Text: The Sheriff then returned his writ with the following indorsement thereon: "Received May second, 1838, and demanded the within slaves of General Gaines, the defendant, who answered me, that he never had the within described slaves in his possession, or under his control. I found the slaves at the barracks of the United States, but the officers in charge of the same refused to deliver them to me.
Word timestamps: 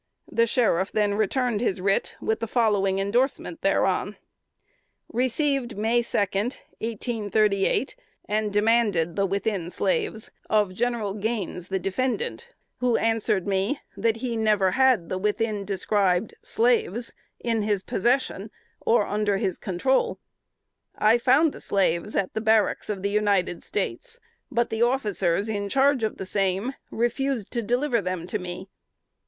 The 0.31 0.47
Sheriff 0.47 0.91
then 0.91 1.13
returned 1.13 1.61
his 1.61 1.79
writ 1.79 2.15
with 2.19 2.39
the 2.39 2.47
following 2.47 2.97
indorsement 2.97 3.61
thereon: 3.61 4.15
"Received 5.13 5.77
May 5.77 6.01
second, 6.01 6.57
1838, 6.79 7.95
and 8.25 8.51
demanded 8.51 9.15
the 9.15 9.27
within 9.27 9.69
slaves 9.69 10.31
of 10.49 10.73
General 10.73 11.13
Gaines, 11.13 11.67
the 11.67 11.77
defendant, 11.77 12.49
who 12.79 12.97
answered 12.97 13.45
me, 13.47 13.79
that 13.95 14.15
he 14.17 14.35
never 14.35 14.71
had 14.71 15.09
the 15.09 15.19
within 15.19 15.65
described 15.65 16.33
slaves 16.41 17.13
in 17.39 17.61
his 17.61 17.83
possession, 17.83 18.49
or 18.83 19.05
under 19.05 19.37
his 19.37 19.59
control. 19.59 20.17
I 20.97 21.19
found 21.19 21.51
the 21.51 21.61
slaves 21.61 22.15
at 22.15 22.33
the 22.33 22.41
barracks 22.41 22.89
of 22.89 23.03
the 23.03 23.11
United 23.11 23.63
States, 23.63 24.19
but 24.51 24.71
the 24.71 24.81
officers 24.81 25.47
in 25.47 25.69
charge 25.69 26.03
of 26.03 26.17
the 26.17 26.25
same 26.25 26.73
refused 26.89 27.53
to 27.53 27.61
deliver 27.61 28.01
them 28.01 28.25
to 28.25 28.39
me. 28.39 28.67